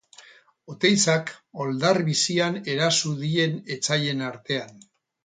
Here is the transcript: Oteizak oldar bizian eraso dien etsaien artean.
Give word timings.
Oteizak 0.73 1.29
oldar 1.65 1.99
bizian 2.07 2.57
eraso 2.77 3.13
dien 3.21 3.55
etsaien 3.77 4.25
artean. 4.31 4.73